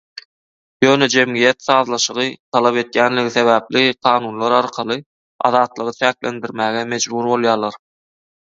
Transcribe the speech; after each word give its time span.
Ýöne 0.85 1.07
jemgyýet 1.15 1.59
sazlaşygy 1.65 2.25
talap 2.57 2.79
edýänligi 2.83 3.33
sebäpli 3.35 3.83
kanunlar 4.09 4.57
arkaly 4.63 4.99
azatlygy 5.51 5.97
çäklendirmäge 6.01 6.85
mejbur 6.97 7.31
bolýarlar. 7.35 7.79